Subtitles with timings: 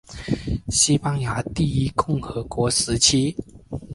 [0.69, 3.35] 西班牙第一共和国时期。